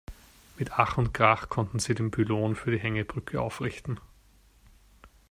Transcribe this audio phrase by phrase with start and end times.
[0.57, 3.99] Mit Ach und Krach konnten sie den Pylon für die Hängebrücke aufrichten.